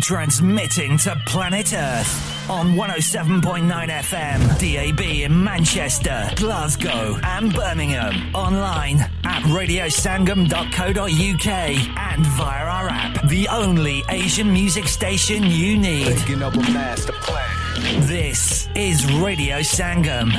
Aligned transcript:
Transmitting 0.00 0.96
to 0.98 1.20
planet 1.26 1.72
Earth 1.72 2.48
on 2.48 2.74
107.9 2.74 3.88
FM, 3.88 4.40
DAB 4.58 5.00
in 5.00 5.42
Manchester, 5.42 6.30
Glasgow, 6.36 7.18
and 7.24 7.52
Birmingham. 7.52 8.32
Online 8.32 9.00
at 9.24 9.42
radiosangam.co.uk 9.42 11.48
and 11.48 12.26
via 12.26 12.64
our 12.64 12.88
app, 12.88 13.28
the 13.28 13.48
only 13.48 14.04
Asian 14.08 14.52
music 14.52 14.86
station 14.86 15.42
you 15.42 15.76
need. 15.76 16.14
Thinking 16.14 16.42
a 16.42 16.50
master 16.72 17.12
plan. 17.14 18.06
This 18.06 18.68
is 18.76 19.04
Radio 19.20 19.58
Sangam. 19.58 20.30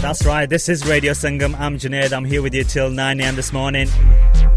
That's 0.00 0.24
right, 0.24 0.48
this 0.48 0.68
is 0.68 0.86
Radio 0.86 1.12
Sangam. 1.12 1.58
I'm 1.58 1.78
Junaid. 1.78 2.12
I'm 2.12 2.24
here 2.24 2.42
with 2.42 2.54
you 2.54 2.62
till 2.62 2.90
9 2.90 3.20
am 3.20 3.34
this 3.34 3.52
morning. 3.52 3.88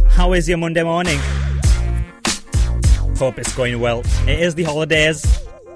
How 0.10 0.34
is 0.34 0.48
your 0.48 0.60
Monday 0.60 0.84
morning? 0.84 1.20
Hope 3.24 3.40
it's 3.40 3.56
going 3.56 3.80
well. 3.80 4.02
It 4.28 4.42
is 4.42 4.54
the 4.54 4.64
holidays. 4.64 5.24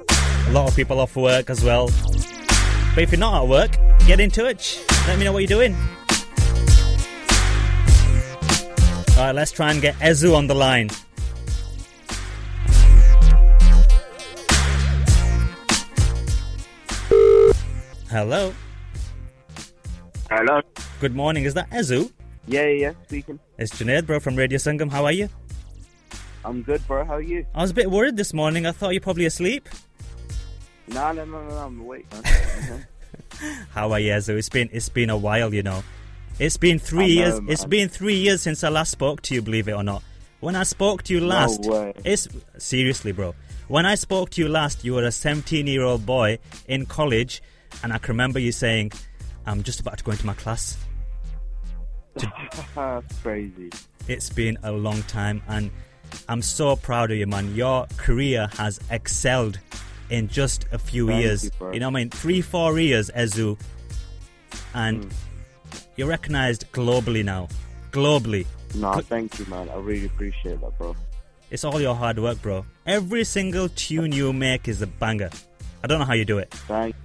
A 0.09 0.51
lot 0.51 0.67
of 0.67 0.75
people 0.75 0.99
off 0.99 1.15
work 1.15 1.49
as 1.49 1.63
well. 1.63 1.87
But 2.93 3.03
if 3.03 3.11
you're 3.13 3.19
not 3.19 3.41
at 3.41 3.47
work, 3.47 3.71
get 4.05 4.19
in 4.19 4.29
touch. 4.29 4.77
Let 5.07 5.17
me 5.17 5.23
know 5.23 5.31
what 5.31 5.39
you're 5.39 5.57
doing. 5.57 5.73
Alright, 9.11 9.33
let's 9.33 9.53
try 9.53 9.71
and 9.71 9.81
get 9.81 9.95
Ezu 9.99 10.35
on 10.35 10.47
the 10.47 10.55
line. 10.55 10.89
Hello. 18.09 18.53
Hello. 20.29 20.61
Good 20.99 21.15
morning. 21.15 21.45
Is 21.45 21.53
that 21.53 21.69
Ezu? 21.69 22.11
Yeah, 22.45 22.63
yeah, 22.63 22.67
yeah, 22.67 22.91
speaking. 23.05 23.39
It's 23.57 23.73
Junaid, 23.73 24.05
bro, 24.05 24.19
from 24.19 24.35
Radio 24.35 24.57
Sangam. 24.57 24.91
How 24.91 25.05
are 25.05 25.13
you? 25.13 25.29
I'm 26.45 26.61
good, 26.63 26.85
bro. 26.87 27.03
How 27.05 27.15
are 27.15 27.21
you? 27.21 27.45
I 27.53 27.61
was 27.61 27.71
a 27.71 27.73
bit 27.73 27.91
worried 27.91 28.17
this 28.17 28.33
morning. 28.33 28.65
I 28.65 28.71
thought 28.71 28.91
you're 28.93 29.01
probably 29.01 29.25
asleep. 29.25 29.67
No, 30.87 31.11
no, 31.11 31.25
no, 31.25 31.43
no, 31.47 31.55
I'm 31.57 31.79
awake, 31.81 32.07
man. 32.13 32.87
How 33.71 33.91
are 33.91 33.99
you, 33.99 34.11
Ezu? 34.11 34.37
It's 34.37 34.49
been 34.49 34.69
it's 34.71 34.89
been 34.89 35.09
a 35.09 35.17
while, 35.17 35.53
you 35.53 35.63
know. 35.63 35.83
It's 36.39 36.57
been 36.57 36.79
three 36.79 37.15
know, 37.15 37.21
years. 37.25 37.39
It's 37.47 37.65
been 37.65 37.89
three 37.89 38.15
years 38.15 38.41
since 38.41 38.63
I 38.63 38.69
last 38.69 38.91
spoke 38.91 39.21
to 39.23 39.33
you. 39.33 39.41
Believe 39.41 39.67
it 39.67 39.73
or 39.73 39.83
not. 39.83 40.03
When 40.39 40.55
I 40.55 40.63
spoke 40.63 41.03
to 41.03 41.13
you 41.13 41.19
No 41.19 41.27
last, 41.27 41.61
way. 41.65 41.93
it's 42.05 42.27
seriously, 42.57 43.11
bro. 43.11 43.33
When 43.67 43.85
I 43.85 43.95
spoke 43.95 44.29
to 44.31 44.41
you 44.41 44.47
last, 44.47 44.85
you 44.85 44.93
were 44.93 45.03
a 45.03 45.07
17-year-old 45.09 46.05
boy 46.05 46.37
in 46.67 46.85
college, 46.85 47.41
and 47.83 47.91
I 47.91 47.97
can 47.97 48.13
remember 48.13 48.39
you 48.39 48.51
saying, 48.51 48.91
"I'm 49.45 49.63
just 49.63 49.79
about 49.79 49.97
to 49.97 50.03
go 50.03 50.11
into 50.11 50.25
my 50.25 50.35
class." 50.35 50.77
That's 52.75 53.19
crazy. 53.21 53.71
It's 54.07 54.29
been 54.29 54.57
a 54.63 54.71
long 54.71 55.01
time, 55.03 55.41
and 55.47 55.69
I'm 56.29 56.41
so 56.41 56.75
proud 56.75 57.11
of 57.11 57.17
you, 57.17 57.27
man. 57.27 57.53
Your 57.55 57.87
career 57.97 58.49
has 58.57 58.79
excelled 58.89 59.59
in 60.09 60.27
just 60.27 60.65
a 60.71 60.77
few 60.79 61.07
Thank 61.07 61.23
years. 61.23 61.43
you, 61.45 61.51
bro. 61.57 61.71
know, 61.71 61.87
what 61.87 61.95
I 61.95 61.99
mean, 61.99 62.09
three, 62.09 62.41
four 62.41 62.79
years, 62.79 63.09
Ezu, 63.11 63.57
and 64.73 65.05
Mm. 65.05 65.11
you're 65.95 66.07
recognized 66.07 66.65
globally 66.71 67.23
now. 67.23 67.47
Globally, 67.91 68.45
No, 68.75 68.91
Cl- 68.93 69.01
thank 69.03 69.39
you, 69.39 69.45
man. 69.45 69.69
I 69.69 69.75
really 69.77 70.05
appreciate 70.05 70.59
that, 70.61 70.77
bro. 70.77 70.95
it's 71.49 71.63
all 71.63 71.79
your 71.81 71.95
hard 71.95 72.19
work, 72.19 72.41
bro. 72.41 72.65
Every 72.85 73.23
single 73.23 73.69
tune 73.69 74.11
you 74.11 74.33
make 74.33 74.67
is 74.67 74.81
a 74.81 74.87
banger. 74.87 75.29
I 75.83 75.87
don't 75.87 75.99
know 75.99 76.05
how 76.05 76.13
you 76.13 76.25
do 76.25 76.37
it. 76.37 76.51
Thank, 76.51 76.95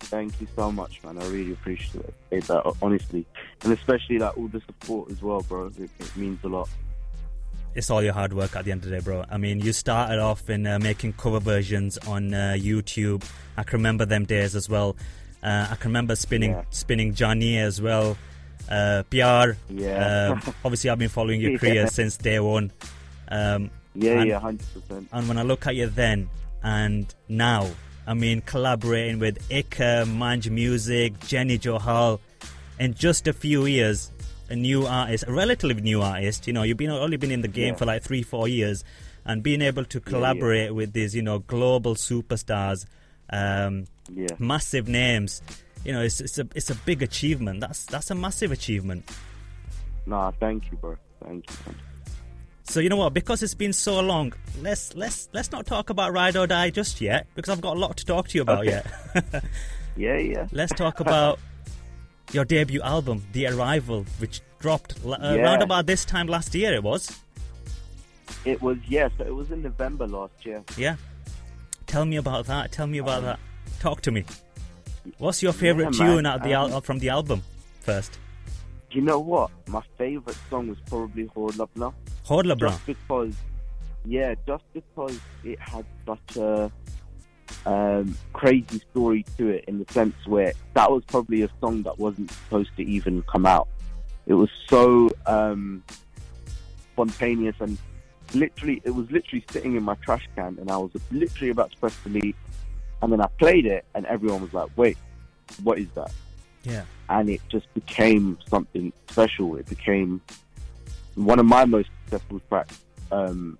thank 0.00 0.40
you 0.40 0.46
so 0.56 0.72
much, 0.72 1.02
man. 1.04 1.18
I 1.18 1.26
really 1.28 1.52
appreciate 1.52 2.04
that, 2.30 2.74
honestly, 2.80 3.26
and 3.62 3.72
especially 3.72 4.18
like 4.18 4.36
all 4.38 4.48
the 4.48 4.60
support 4.66 5.10
as 5.10 5.20
well, 5.22 5.40
bro. 5.42 5.66
It, 5.78 5.90
it 5.98 6.16
means 6.16 6.38
a 6.44 6.48
lot. 6.48 6.68
It's 7.76 7.90
all 7.90 8.02
your 8.02 8.14
hard 8.14 8.32
work 8.32 8.56
at 8.56 8.64
the 8.64 8.72
end 8.72 8.84
of 8.84 8.90
the 8.90 8.96
day, 8.96 9.02
bro. 9.04 9.24
I 9.30 9.36
mean, 9.36 9.60
you 9.60 9.72
started 9.74 10.18
off 10.18 10.48
in 10.48 10.66
uh, 10.66 10.78
making 10.78 11.12
cover 11.12 11.40
versions 11.40 11.98
on 11.98 12.32
uh, 12.32 12.56
YouTube. 12.58 13.22
I 13.58 13.64
can 13.64 13.78
remember 13.80 14.06
them 14.06 14.24
days 14.24 14.56
as 14.56 14.66
well. 14.68 14.96
Uh, 15.42 15.68
I 15.70 15.74
can 15.76 15.90
remember 15.90 16.16
spinning 16.16 16.52
Yeah. 16.52 16.62
spinning 16.70 17.12
Johnny 17.12 17.58
as 17.58 17.80
well. 17.82 18.16
Uh, 18.70 19.02
PR. 19.10 19.56
Yeah. 19.68 20.32
Um, 20.42 20.54
obviously, 20.64 20.88
I've 20.88 20.98
been 20.98 21.10
following 21.10 21.38
your 21.40 21.52
Yeah. 21.52 21.58
career 21.58 21.86
since 21.88 22.16
day 22.16 22.40
one. 22.40 22.72
Um, 23.28 23.70
Yeah, 23.94 24.20
and, 24.20 24.28
yeah, 24.28 24.38
hundred 24.40 24.66
percent. 24.72 25.08
And 25.12 25.28
when 25.28 25.36
I 25.36 25.42
look 25.42 25.66
at 25.66 25.76
you 25.76 25.86
then 25.86 26.30
and 26.62 27.14
now, 27.28 27.68
I 28.06 28.14
mean, 28.14 28.40
collaborating 28.40 29.18
with 29.18 29.46
Ikka, 29.50 30.06
Manj 30.06 30.48
Musik, 30.50 31.18
Jenny 31.26 31.58
Johal, 31.58 32.20
in 32.78 32.94
just 32.94 33.28
a 33.28 33.32
few 33.34 33.66
years, 33.66 34.10
a 34.48 34.56
new 34.56 34.86
artist, 34.86 35.24
a 35.26 35.32
relatively 35.32 35.80
new 35.82 36.02
artist. 36.02 36.46
You 36.46 36.52
know, 36.52 36.62
you've 36.62 36.76
been 36.76 36.90
only 36.90 37.16
been 37.16 37.30
in 37.32 37.42
the 37.42 37.48
game 37.48 37.72
Yeah. 37.74 37.78
for 37.78 37.84
like 37.86 38.02
three, 38.02 38.22
four 38.22 38.48
years, 38.48 38.84
and 39.24 39.42
being 39.42 39.62
able 39.62 39.84
to 39.86 39.98
yeah. 39.98 40.10
collaborate 40.10 40.74
with 40.74 40.92
these, 40.92 41.14
you 41.14 41.22
know, 41.22 41.40
global 41.40 41.94
superstars, 41.94 42.86
um, 43.30 43.86
Yeah, 44.12 44.28
massive 44.38 44.86
names. 44.88 45.42
You 45.84 45.92
know, 45.92 46.02
it's 46.02 46.20
it's 46.20 46.38
a 46.38 46.46
it's 46.54 46.70
a 46.70 46.74
big 46.74 47.02
achievement. 47.02 47.60
That's 47.60 47.84
that's 47.86 48.10
a 48.10 48.14
massive 48.14 48.52
achievement. 48.52 49.08
nah, 50.06 50.30
thank 50.40 50.70
you, 50.70 50.76
bro. 50.78 50.96
Thank 51.24 51.48
you. 51.50 51.56
Man. 51.66 51.76
So 52.68 52.80
you 52.80 52.88
know 52.88 52.96
what? 52.96 53.14
Because 53.14 53.42
it's 53.44 53.54
been 53.54 53.72
so 53.72 54.00
long, 54.00 54.32
let's 54.60 54.94
let's 54.94 55.28
let's 55.32 55.52
not 55.52 55.66
talk 55.66 55.90
about 55.90 56.12
Ride 56.12 56.36
or 56.36 56.46
Die 56.48 56.70
just 56.70 57.00
yet, 57.00 57.26
because 57.36 57.52
I've 57.52 57.60
got 57.60 57.76
a 57.76 57.80
lot 57.80 57.96
to 57.98 58.04
talk 58.04 58.28
to 58.28 58.38
you 58.38 58.42
about 58.42 58.66
Okay. 58.66 58.82
yet. 59.24 59.44
Yeah, 59.98 60.18
yeah. 60.18 60.46
let's 60.52 60.74
talk 60.74 61.00
about 61.00 61.38
your 62.32 62.44
debut 62.44 62.80
album, 62.82 63.24
The 63.32 63.46
Arrival, 63.48 64.04
which 64.18 64.40
dropped 64.58 64.94
uh, 65.04 65.16
Yeah. 65.20 65.34
around 65.36 65.62
about 65.62 65.86
this 65.86 66.04
time 66.04 66.26
last 66.26 66.54
year. 66.54 66.74
It 66.74 66.82
was, 66.82 67.10
It 68.44 68.60
was 68.62 68.78
yeah. 68.88 69.08
So 69.18 69.24
it 69.24 69.34
was 69.34 69.50
in 69.50 69.62
November 69.62 70.06
last 70.06 70.44
year. 70.44 70.62
yeah. 70.76 70.96
Tell 71.86 72.04
me 72.04 72.16
about 72.16 72.46
that. 72.46 72.72
Tell 72.72 72.86
me 72.88 72.98
about 72.98 73.22
that. 73.22 73.38
Talk 73.80 74.00
to 74.02 74.10
me. 74.10 74.24
What's 75.18 75.40
your 75.42 75.52
favorite 75.52 75.94
Yeah, 75.94 76.06
tune 76.06 76.26
at 76.26 76.42
the 76.42 76.52
al- 76.54 76.74
Um, 76.74 76.82
from 76.82 76.98
the 76.98 77.10
album? 77.10 77.42
First, 77.80 78.18
you 78.90 79.02
know 79.02 79.20
what? 79.20 79.50
My 79.68 79.82
favorite 79.96 80.36
song 80.50 80.66
was 80.68 80.78
probably 80.86 81.26
"Hold 81.26 81.60
Up 81.60 81.70
Now." 81.76 81.94
Hodla 82.26 82.58
Bra. 82.58 82.70
just 82.70 82.86
because 82.86 83.34
yeah 84.04 84.34
just 84.46 84.64
because 84.72 85.16
it 85.44 85.58
had 85.60 85.84
such 86.04 86.36
a 86.38 86.72
um, 87.64 88.16
crazy 88.32 88.82
story 88.90 89.24
to 89.38 89.48
it 89.48 89.64
in 89.66 89.78
the 89.78 89.92
sense 89.92 90.14
where 90.26 90.52
that 90.74 90.90
was 90.90 91.04
probably 91.06 91.42
a 91.42 91.50
song 91.60 91.82
that 91.82 91.98
wasn't 91.98 92.30
supposed 92.30 92.70
to 92.76 92.82
even 92.82 93.22
come 93.22 93.46
out. 93.46 93.68
It 94.26 94.34
was 94.34 94.50
so 94.68 95.10
um, 95.26 95.84
spontaneous 96.92 97.56
and 97.60 97.78
literally 98.34 98.82
it 98.84 98.90
was 98.90 99.08
literally 99.10 99.44
sitting 99.50 99.76
in 99.76 99.84
my 99.84 99.94
trash 99.96 100.28
can 100.34 100.58
and 100.58 100.68
i 100.68 100.76
was 100.76 100.90
literally 101.12 101.50
about 101.50 101.70
to 101.70 101.76
press 101.76 101.96
delete. 102.02 102.34
And 103.02 103.12
then 103.12 103.20
i 103.20 103.26
played 103.38 103.66
it 103.66 103.84
and 103.94 104.04
everyone 104.06 104.40
was 104.40 104.52
like 104.52 104.68
wait 104.76 104.96
what 105.62 105.78
is 105.78 105.88
that? 105.94 106.12
Yeah, 106.64 106.84
and 107.08 107.28
it 107.28 107.40
just 107.48 107.72
became 107.74 108.38
something 108.48 108.92
special. 109.08 109.56
It 109.56 109.66
became 109.66 110.20
one 111.14 111.38
of 111.38 111.46
my 111.46 111.64
most 111.64 111.88
successful 112.04 112.40
tracks 112.48 112.80
um, 113.12 113.58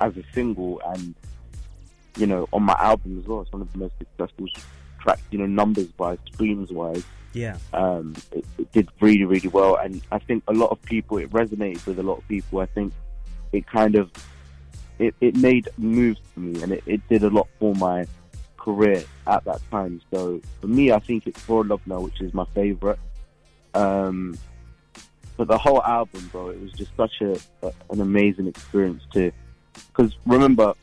as 0.00 0.16
a 0.16 0.22
single, 0.34 0.80
and 0.84 1.14
you 2.16 2.26
know, 2.26 2.48
on 2.52 2.62
my 2.62 2.76
album 2.78 3.18
as 3.18 3.26
well. 3.26 3.40
It's 3.40 3.52
one 3.52 3.62
of 3.62 3.72
the 3.72 3.78
most 3.78 3.94
successful 3.98 4.46
tracks, 5.00 5.22
you 5.30 5.38
know, 5.38 5.46
numbers 5.46 5.88
wise, 5.98 6.18
streams 6.32 6.70
wise. 6.70 7.04
yeah, 7.32 7.56
Um, 7.72 8.14
it, 8.30 8.44
it 8.58 8.72
did 8.72 8.88
really, 9.00 9.24
really 9.24 9.48
well, 9.48 9.76
and 9.76 10.02
I 10.10 10.18
think 10.18 10.44
a 10.48 10.52
lot 10.52 10.70
of 10.70 10.80
people. 10.82 11.18
It 11.18 11.30
resonated 11.30 11.84
with 11.86 11.98
a 11.98 12.02
lot 12.02 12.18
of 12.18 12.28
people. 12.28 12.60
I 12.60 12.66
think 12.66 12.92
it 13.52 13.66
kind 13.66 13.94
of 13.94 14.10
it, 14.98 15.14
it 15.20 15.36
made 15.36 15.68
moves 15.78 16.20
for 16.34 16.40
me, 16.40 16.62
and 16.62 16.72
it, 16.72 16.82
it 16.86 17.00
did 17.08 17.22
a 17.24 17.30
lot 17.30 17.48
for 17.58 17.74
my 17.74 18.06
career 18.56 19.02
at 19.26 19.44
that 19.44 19.60
time. 19.70 20.00
So 20.12 20.40
for 20.60 20.68
me, 20.68 20.92
I 20.92 20.98
think 20.98 21.26
it's 21.26 21.40
For 21.40 21.64
Love 21.64 21.80
Now, 21.86 22.00
which 22.00 22.20
is 22.20 22.32
my 22.32 22.44
favorite. 22.54 22.98
Um, 23.74 24.38
but 25.36 25.48
the 25.48 25.58
whole 25.58 25.82
album, 25.82 26.28
bro, 26.30 26.50
it 26.50 26.60
was 26.60 26.72
just 26.72 26.94
such 26.96 27.20
a, 27.22 27.38
a 27.62 27.72
an 27.90 28.00
amazing 28.00 28.46
experience 28.46 29.02
to. 29.14 29.32
Because 29.88 30.14
remember, 30.26 30.74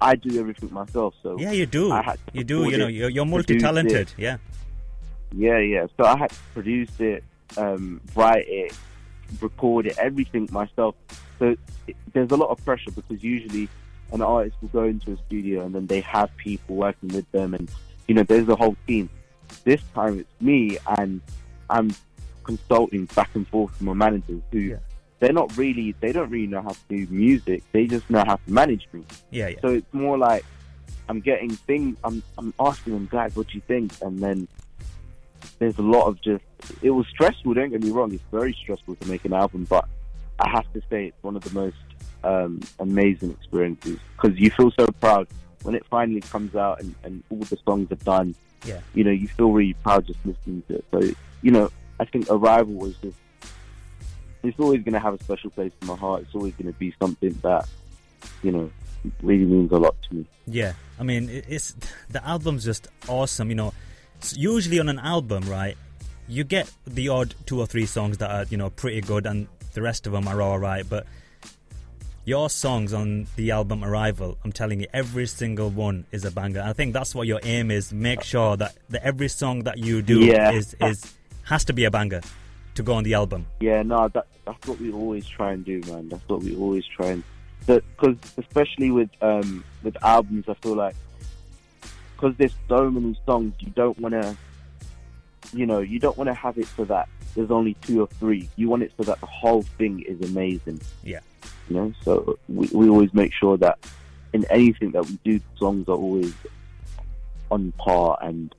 I 0.00 0.14
do 0.16 0.38
everything 0.38 0.72
myself, 0.72 1.14
so 1.22 1.36
yeah. 1.38 1.52
You 1.52 1.66
do. 1.66 1.92
You 2.32 2.44
do. 2.44 2.68
You 2.70 2.76
know, 2.78 2.86
you're, 2.86 3.08
you're 3.08 3.24
multi-talented. 3.24 4.12
Yeah, 4.16 4.38
yeah, 5.34 5.58
yeah. 5.58 5.86
So 5.96 6.04
I 6.04 6.16
had 6.18 6.30
to 6.30 6.36
produce 6.52 7.00
it, 7.00 7.24
um, 7.56 8.00
write 8.14 8.46
it, 8.48 8.72
record 9.40 9.86
it, 9.86 9.96
everything 9.98 10.48
myself. 10.52 10.94
So 11.38 11.56
it, 11.86 11.96
there's 12.12 12.30
a 12.30 12.36
lot 12.36 12.50
of 12.50 12.64
pressure 12.64 12.90
because 12.90 13.22
usually 13.22 13.68
an 14.12 14.22
artist 14.22 14.56
will 14.60 14.68
go 14.68 14.84
into 14.84 15.12
a 15.12 15.16
studio 15.26 15.64
and 15.64 15.74
then 15.74 15.86
they 15.86 16.00
have 16.00 16.34
people 16.36 16.76
working 16.76 17.08
with 17.10 17.30
them, 17.32 17.54
and 17.54 17.70
you 18.06 18.14
know 18.14 18.22
there's 18.22 18.48
a 18.48 18.56
whole 18.56 18.76
team. 18.86 19.08
This 19.64 19.80
time 19.94 20.18
it's 20.20 20.40
me, 20.40 20.78
and 20.98 21.20
I'm 21.70 21.94
consulting 22.44 23.06
back 23.06 23.30
and 23.34 23.46
forth 23.48 23.72
with 23.72 23.82
my 23.82 23.92
managers 23.92 24.42
who 24.52 24.58
Yeah. 24.58 24.76
They're 25.18 25.32
not 25.32 25.56
really 25.56 25.94
they 26.00 26.12
don't 26.12 26.30
really 26.30 26.46
know 26.46 26.62
how 26.62 26.70
to 26.70 26.80
do 26.88 27.06
music. 27.10 27.62
They 27.72 27.86
just 27.86 28.08
know 28.10 28.24
how 28.26 28.36
to 28.36 28.50
manage 28.50 28.86
me. 28.92 29.04
yeah, 29.30 29.48
yeah. 29.48 29.56
So 29.60 29.68
it's 29.68 29.92
more 29.92 30.18
like 30.18 30.44
I'm 31.08 31.20
getting 31.20 31.50
things. 31.50 31.96
I'm 32.04 32.22
I'm 32.38 32.52
asking 32.60 32.94
them, 32.94 33.08
guys, 33.10 33.34
what 33.36 33.48
do 33.48 33.54
you 33.54 33.62
think? 33.66 33.92
And 34.02 34.18
then 34.18 34.48
there's 35.58 35.78
a 35.78 35.82
lot 35.82 36.06
of 36.06 36.20
just. 36.20 36.44
It 36.82 36.90
was 36.90 37.06
stressful. 37.08 37.54
Don't 37.54 37.70
get 37.70 37.82
me 37.82 37.90
wrong. 37.90 38.12
It's 38.12 38.22
very 38.30 38.56
stressful 38.62 38.96
to 38.96 39.08
make 39.08 39.24
an 39.24 39.32
album, 39.32 39.64
but 39.68 39.88
I 40.40 40.48
have 40.50 40.70
to 40.72 40.82
say 40.90 41.06
it's 41.06 41.22
one 41.22 41.36
of 41.36 41.44
the 41.44 41.54
most 41.54 41.76
um, 42.24 42.60
amazing 42.80 43.30
experiences 43.30 43.98
because 44.16 44.38
you 44.38 44.50
feel 44.50 44.70
so 44.78 44.86
proud 45.00 45.28
when 45.62 45.74
it 45.74 45.84
finally 45.90 46.20
comes 46.20 46.54
out 46.54 46.80
and, 46.80 46.94
and 47.04 47.22
all 47.30 47.38
the 47.38 47.58
songs 47.64 47.90
are 47.90 48.04
done. 48.04 48.34
Yeah. 48.64 48.80
You 48.94 49.04
know, 49.04 49.10
you 49.10 49.28
feel 49.28 49.52
really 49.52 49.74
proud 49.74 50.06
just 50.06 50.18
listening 50.24 50.62
to 50.68 50.76
it. 50.76 50.84
So, 50.90 51.00
you 51.42 51.50
know, 51.50 51.70
I 52.00 52.04
think 52.04 52.26
Arrival 52.30 52.74
was 52.74 52.96
just, 52.96 53.16
it's 54.48 54.58
always 54.58 54.82
going 54.82 54.94
to 54.94 55.00
have 55.00 55.14
a 55.14 55.22
special 55.22 55.50
place 55.50 55.72
in 55.80 55.88
my 55.88 55.96
heart. 55.96 56.22
It's 56.22 56.34
always 56.34 56.54
going 56.54 56.72
to 56.72 56.78
be 56.78 56.94
something 57.00 57.38
that, 57.42 57.68
you 58.42 58.52
know, 58.52 58.70
really 59.22 59.44
means 59.44 59.70
a 59.72 59.76
lot 59.76 59.94
to 60.08 60.14
me. 60.14 60.26
Yeah, 60.46 60.72
I 60.98 61.02
mean, 61.02 61.28
it's 61.30 61.76
the 62.10 62.24
album's 62.26 62.64
just 62.64 62.88
awesome. 63.08 63.48
You 63.50 63.56
know, 63.56 63.72
usually 64.34 64.78
on 64.80 64.88
an 64.88 64.98
album, 64.98 65.44
right, 65.48 65.76
you 66.28 66.44
get 66.44 66.70
the 66.86 67.08
odd 67.08 67.34
two 67.46 67.60
or 67.60 67.66
three 67.66 67.86
songs 67.86 68.18
that 68.18 68.30
are 68.30 68.44
you 68.48 68.56
know 68.56 68.70
pretty 68.70 69.00
good, 69.00 69.26
and 69.26 69.48
the 69.74 69.82
rest 69.82 70.06
of 70.06 70.12
them 70.12 70.26
are 70.28 70.40
all 70.42 70.58
right. 70.58 70.88
But 70.88 71.06
your 72.24 72.50
songs 72.50 72.92
on 72.92 73.26
the 73.36 73.52
album 73.52 73.84
Arrival, 73.84 74.36
I'm 74.44 74.52
telling 74.52 74.80
you, 74.80 74.86
every 74.92 75.26
single 75.26 75.70
one 75.70 76.06
is 76.10 76.24
a 76.24 76.30
banger. 76.30 76.62
I 76.64 76.72
think 76.72 76.92
that's 76.92 77.14
what 77.14 77.26
your 77.26 77.40
aim 77.42 77.70
is: 77.70 77.92
make 77.92 78.22
sure 78.22 78.56
that, 78.56 78.74
that 78.90 79.04
every 79.04 79.28
song 79.28 79.64
that 79.64 79.78
you 79.78 80.02
do 80.02 80.20
Yeah. 80.24 80.52
is 80.52 80.74
is 80.80 81.14
has 81.44 81.64
to 81.66 81.72
be 81.72 81.84
a 81.84 81.90
banger 81.90 82.20
to 82.74 82.82
go 82.82 82.94
on 82.94 83.04
the 83.04 83.14
album. 83.14 83.46
Yeah, 83.60 83.82
no, 83.82 84.08
that, 84.08 84.26
that's 84.46 84.66
what 84.66 84.80
we 84.80 84.92
always 84.92 85.26
try 85.26 85.52
and 85.52 85.64
do, 85.64 85.82
man. 85.88 86.08
That's 86.08 86.26
what 86.28 86.40
we 86.42 86.56
always 86.56 86.86
try 86.86 87.08
and 87.08 87.22
because 87.66 88.16
especially 88.38 88.90
with 88.90 89.10
um 89.20 89.64
with 89.82 89.96
albums, 90.02 90.44
I 90.48 90.54
feel 90.54 90.76
like 90.76 90.94
because 92.14 92.34
there's 92.36 92.54
so 92.68 92.90
many 92.90 93.18
songs, 93.26 93.54
you 93.58 93.70
don't 93.70 93.98
want 93.98 94.14
to, 94.14 94.36
you 95.52 95.66
know, 95.66 95.80
you 95.80 95.98
don't 95.98 96.16
want 96.16 96.28
to 96.28 96.34
have 96.34 96.56
it 96.56 96.66
so 96.76 96.84
that 96.86 97.08
there's 97.34 97.50
only 97.50 97.74
two 97.82 98.00
or 98.00 98.06
three. 98.06 98.48
You 98.56 98.68
want 98.68 98.84
it 98.84 98.92
so 98.96 99.02
that 99.02 99.20
the 99.20 99.26
whole 99.26 99.62
thing 99.62 100.00
is 100.02 100.30
amazing. 100.30 100.80
Yeah. 101.02 101.20
You 101.68 101.76
know, 101.76 101.92
so 102.02 102.38
we 102.48 102.68
we 102.72 102.88
always 102.88 103.12
make 103.12 103.32
sure 103.32 103.56
that 103.58 103.78
in 104.32 104.44
anything 104.46 104.92
that 104.92 105.04
we 105.06 105.18
do, 105.24 105.40
songs 105.58 105.88
are 105.88 105.96
always 105.96 106.32
on 107.50 107.72
par 107.72 108.18
and 108.22 108.54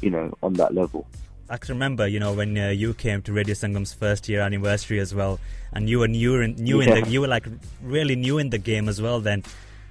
you 0.00 0.10
know 0.10 0.32
on 0.42 0.54
that 0.54 0.74
level. 0.74 1.06
I 1.50 1.56
can 1.56 1.74
remember, 1.74 2.06
you 2.06 2.20
know, 2.20 2.32
when 2.34 2.56
uh, 2.58 2.68
you 2.68 2.92
came 2.94 3.22
to 3.22 3.32
Radio 3.32 3.54
Sangam's 3.54 3.94
first 3.94 4.28
year 4.28 4.40
anniversary 4.40 5.00
as 5.00 5.14
well, 5.14 5.40
and 5.72 5.88
you 5.88 6.00
were 6.00 6.08
new 6.08 6.40
in, 6.40 6.56
new 6.56 6.80
in 6.80 6.90
the, 6.90 7.10
you 7.10 7.20
were 7.22 7.28
like 7.28 7.46
really 7.82 8.16
new 8.16 8.38
in 8.38 8.50
the 8.50 8.58
game 8.58 8.88
as 8.88 9.00
well 9.00 9.20
then, 9.20 9.42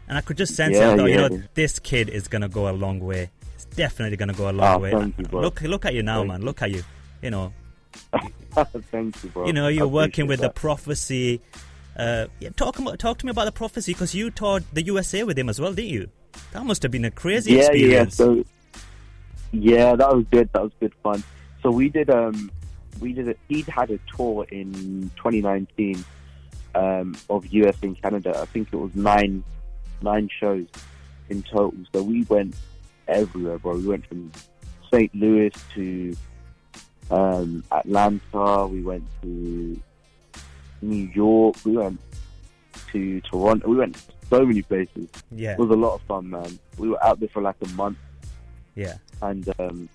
and 0.08 0.18
I 0.18 0.22
could 0.22 0.38
just 0.38 0.56
sense 0.56 0.76
Yeah, 0.76 0.92
it. 0.92 0.94
I 0.94 0.98
thought, 0.98 1.10
you 1.10 1.18
know, 1.18 1.44
this 1.56 1.80
kid 1.80 2.10
is 2.10 2.28
gonna 2.28 2.50
go 2.50 2.70
a 2.70 2.74
long 2.74 3.00
way. 3.00 3.30
It's 3.56 3.66
definitely 3.66 4.18
gonna 4.18 4.34
go 4.34 4.50
a 4.50 4.54
long 4.54 4.68
Ah, 4.76 4.78
way. 4.78 4.92
you, 4.92 5.14
look, 5.32 5.62
look 5.62 5.86
at 5.86 5.94
you 5.96 6.04
now, 6.04 6.20
Thank 6.20 6.28
man. 6.28 6.42
Look 6.44 6.62
at 6.62 6.72
you. 6.72 6.84
You 7.22 7.32
know, 7.32 7.54
Thank 8.92 9.24
you, 9.24 9.30
bro. 9.30 9.48
You 9.48 9.54
know, 9.54 9.68
you're 9.68 9.88
working 9.88 10.28
with 10.28 10.40
that. 10.42 10.54
the 10.54 10.62
PropheC. 10.62 11.40
Uh, 11.96 12.28
yeah, 12.40 12.50
talk 12.56 12.78
about, 12.78 13.00
talk 13.00 13.18
to 13.18 13.26
me 13.26 13.32
about 13.32 13.46
the 13.46 13.52
PropheC 13.52 13.88
because 13.88 14.14
you 14.14 14.30
toured 14.30 14.64
the 14.72 14.84
USA 14.84 15.24
with 15.24 15.38
him 15.40 15.50
as 15.50 15.60
well, 15.60 15.74
didn't 15.74 15.90
you? 15.90 16.10
That 16.52 16.64
must 16.64 16.84
have 16.84 16.92
been 16.92 17.06
a 17.06 17.12
crazy 17.12 17.54
yeah, 17.54 17.60
experience. 17.62 18.20
Yeah, 18.20 18.26
so 18.26 18.44
yeah, 19.52 19.96
that 19.96 20.16
was 20.16 20.26
good. 20.30 20.50
That 20.54 20.62
was 20.62 20.72
good 20.80 20.94
fun. 21.02 21.24
So 21.68 21.72
we 21.72 21.90
did 21.90 22.10
um 22.10 22.50
we 23.02 23.12
did 23.12 23.28
a, 23.28 23.36
he'd 23.50 23.68
had 23.68 23.92
a 23.92 24.00
tour 24.16 24.46
in 24.52 25.12
2019 25.18 26.02
um, 26.76 27.14
of 27.30 27.46
US 27.48 27.76
and 27.82 28.02
Canada. 28.02 28.40
I 28.40 28.46
think 28.46 28.70
it 28.72 28.78
was 28.78 28.96
nine 28.96 29.44
nine 30.02 30.30
shows 30.40 30.66
in 31.28 31.44
total. 31.44 31.74
So 31.92 32.04
we 32.04 32.24
went 32.30 32.56
everywhere, 33.10 33.60
bro. 33.60 33.74
We 33.74 33.86
went 33.86 34.06
from 34.06 34.32
St. 34.90 35.14
Louis 35.14 35.52
to 35.74 36.16
um, 37.12 37.66
Atlanta. 37.70 38.66
We 38.68 38.82
went 38.82 39.04
to 39.24 39.78
New 40.82 41.10
York. 41.14 41.58
We 41.66 41.74
went 41.74 42.00
to 42.94 43.20
Toronto. 43.30 43.68
We 43.68 43.76
went 43.76 44.02
so 44.30 44.46
many 44.46 44.62
places. 44.62 45.10
yeah, 45.34 45.52
It 45.52 45.60
was 45.60 45.72
a 45.72 45.74
lot 45.74 45.96
of 45.96 46.02
fun, 46.04 46.30
man. 46.30 46.58
We 46.78 46.88
were 46.88 47.04
out 47.04 47.20
there 47.20 47.28
for 47.28 47.42
like 47.42 47.58
a 47.62 47.68
month, 47.74 47.98
yeah, 48.76 48.96
and 49.22 49.54
um, 49.60 49.90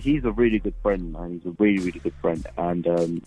he's 0.00 0.24
a 0.24 0.32
really 0.32 0.58
good 0.58 0.74
friend, 0.82 1.12
man. 1.12 1.32
He's 1.42 1.46
a 1.52 1.54
really, 1.58 1.78
really 1.78 2.00
good 2.00 2.14
friend, 2.20 2.46
and 2.56 2.86
um, 2.88 3.22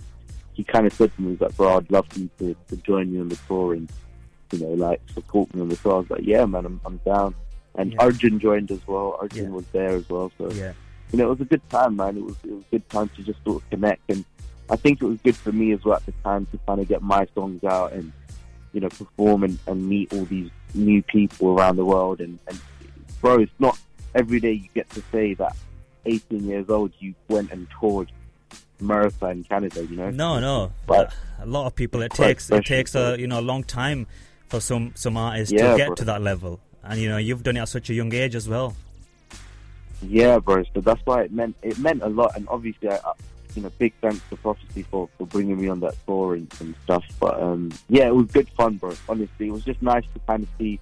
he 0.54 0.64
kind 0.64 0.86
of 0.86 0.94
said 0.94 1.16
to 1.16 1.22
me, 1.22 1.32
he's 1.32 1.42
like, 1.42 1.56
"Bro, 1.56 1.78
I'd 1.78 1.92
love 1.92 2.08
you 2.18 2.30
to, 2.40 2.56
to 2.70 2.78
join 2.78 3.12
me 3.14 3.20
on 3.20 3.30
the 3.30 3.38
tour 3.48 3.74
and 3.74 3.90
you 4.52 4.60
know, 4.60 4.74
like 4.74 5.02
support 5.14 5.54
me 5.54 5.62
on 5.62 5.70
the 5.70 5.76
tour." 5.78 5.94
I 5.96 5.98
was 6.00 6.10
like, 6.10 6.22
"Yeah, 6.24 6.46
man, 6.46 6.66
I'm, 6.66 6.82
I'm 6.86 6.98
down." 7.06 7.36
And 7.76 7.92
Yeah. 7.94 8.02
Arjun 8.02 8.40
joined 8.40 8.70
as 8.72 8.86
well. 8.88 9.18
Arjun 9.20 9.46
Yeah. 9.46 9.50
was 9.50 9.66
there 9.72 9.90
as 9.90 10.08
well, 10.10 10.32
so 10.38 10.52
yeah. 10.52 10.74
you 11.12 11.18
know, 11.20 11.28
it 11.28 11.30
was 11.32 11.42
a 11.42 11.46
good 11.46 11.68
time, 11.70 11.96
man. 11.96 12.18
It 12.18 12.24
was 12.24 12.36
it 12.44 12.52
was 12.52 12.64
a 12.64 12.72
good 12.72 12.90
time 12.90 13.10
to 13.16 13.24
just 13.24 13.44
sort 13.44 13.64
of 13.64 13.70
connect, 13.70 14.02
and 14.10 14.24
I 14.70 14.76
think 14.76 15.02
it 15.02 15.06
was 15.06 15.20
good 15.24 15.36
for 15.36 15.52
me 15.52 15.72
as 15.74 15.84
well 15.84 15.96
at 15.96 16.06
the 16.06 16.14
time 16.24 16.46
to 16.48 16.58
kind 16.68 16.80
of 16.80 16.88
get 16.88 17.02
my 17.02 17.28
songs 17.36 17.64
out 17.64 17.94
and 17.94 18.12
you 18.74 18.80
know 18.82 18.90
perform 18.90 19.44
and, 19.44 19.58
and 19.68 19.88
meet 19.90 20.14
all 20.14 20.26
these 20.26 20.50
new 20.76 21.02
people 21.04 21.50
around 21.58 21.76
the 21.78 21.86
world. 21.86 22.22
And, 22.22 22.38
and 22.48 22.60
bro, 23.22 23.40
it's 23.40 23.52
not 23.60 23.78
every 24.16 24.40
day 24.40 24.52
you 24.54 24.70
get 24.76 24.90
to 24.92 25.02
say 25.12 25.34
that 25.36 25.56
18 26.06 26.46
years 26.46 26.70
old 26.70 26.92
you 27.00 27.14
went 27.30 27.52
and 27.52 27.68
toured 27.80 28.12
America 28.82 29.26
and 29.28 29.48
Canada. 29.48 29.86
You 29.86 29.96
know, 29.96 30.10
No, 30.12 30.40
no. 30.40 30.72
But- 30.86 31.14
a 31.40 31.46
lot 31.46 31.66
of 31.68 31.76
people 31.76 32.02
it 32.02 32.12
takes 32.12 32.50
it 32.50 32.66
takes 32.66 32.96
a 32.96 33.18
you 33.20 33.28
know 33.28 33.40
a 33.40 33.42
long 33.42 33.64
time 33.64 34.08
for 34.48 34.60
some 34.62 34.92
some 34.96 35.18
artists 35.18 35.52
Yeah, 35.54 35.72
to 35.72 35.78
get 35.78 35.88
bro. 35.88 35.96
to 35.96 36.06
that 36.06 36.22
level, 36.22 36.60
and 36.84 37.00
you 37.00 37.10
know 37.10 37.18
you've 37.18 37.44
done 37.44 37.58
it 37.58 37.62
at 37.62 37.70
such 37.70 37.90
a 37.90 37.94
young 37.94 38.14
age 38.14 38.36
as 38.36 38.48
well. 38.48 38.76
Yeah, 40.02 40.40
bro. 40.40 40.64
So 40.74 40.82
that's 40.82 41.02
why 41.06 41.24
it 41.24 41.32
meant 41.32 41.56
it 41.62 41.78
meant 41.80 42.02
a 42.04 42.10
lot, 42.10 42.36
and 42.36 42.48
obviously, 42.50 42.90
I, 42.90 43.00
you 43.56 43.62
know, 43.62 43.72
big 43.78 43.94
thanks 44.02 44.22
to 44.30 44.36
PropheC 44.38 44.86
for, 44.88 45.08
for 45.18 45.26
bringing 45.28 45.60
me 45.62 45.68
on 45.70 45.80
that 45.82 45.96
tour 46.06 46.36
and, 46.36 46.52
and 46.60 46.76
stuff. 46.84 47.04
But 47.20 47.42
um, 47.42 47.72
yeah, 47.90 48.08
it 48.08 48.16
was 48.16 48.28
good 48.28 48.50
fun, 48.50 48.78
bro. 48.78 48.94
Honestly, 49.08 49.48
it 49.48 49.52
was 49.52 49.64
just 49.64 49.82
nice 49.82 50.04
to 50.14 50.20
kind 50.28 50.44
of 50.44 50.50
see 50.58 50.80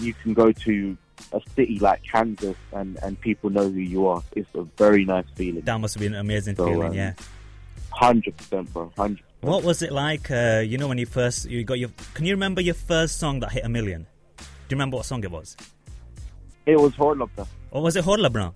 you 0.00 0.14
can 0.14 0.34
go 0.34 0.50
to 0.52 0.96
a 1.32 1.40
city 1.54 1.78
like 1.78 2.02
Kansas 2.04 2.56
and 2.72 2.98
and 3.02 3.20
people 3.20 3.50
know 3.50 3.68
who 3.68 3.80
you 3.80 4.06
are. 4.06 4.22
It's 4.36 4.48
a 4.54 4.62
very 4.76 5.04
nice 5.04 5.26
feeling. 5.34 5.62
That 5.62 5.78
must 5.80 5.94
have 5.94 6.00
been 6.00 6.14
an 6.14 6.20
amazing 6.20 6.56
So, 6.56 6.66
feeling. 6.66 6.88
um, 6.88 6.94
yeah. 6.94 7.14
Hundred 7.90 8.36
percent, 8.36 8.72
bro. 8.72 8.92
Hundred. 8.96 9.22
What 9.40 9.64
was 9.64 9.82
it 9.82 9.92
like? 9.92 10.30
Uh, 10.30 10.62
you 10.64 10.78
know 10.78 10.88
when 10.88 10.98
you 10.98 11.06
first 11.06 11.46
you 11.48 11.64
got 11.64 11.78
your. 11.78 11.90
Can 12.14 12.24
you 12.26 12.34
remember 12.34 12.60
your 12.60 12.74
first 12.74 13.18
song 13.18 13.40
that 13.40 13.52
hit 13.52 13.64
a 13.64 13.68
million? 13.68 14.06
Do 14.36 14.44
you 14.70 14.76
remember 14.76 14.96
what 14.98 15.06
song 15.06 15.24
it 15.24 15.30
was? 15.30 15.56
It 16.66 16.78
was 16.78 16.92
Horlopta. 16.92 17.46
Or 17.70 17.82
was 17.82 17.96
it 17.96 18.04
Horla 18.04 18.30
Brown? 18.30 18.54